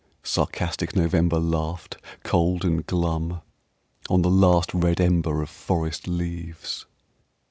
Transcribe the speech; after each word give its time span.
Sarcastic 0.23 0.95
November 0.95 1.37
Laughed 1.37 1.95
cold 2.23 2.65
and 2.65 2.83
glum 2.87 3.41
On 4.09 4.23
the 4.23 4.31
last 4.31 4.73
red 4.73 4.99
ember 4.99 5.43
Of 5.43 5.51
forest 5.51 6.07
leaves. 6.07 6.87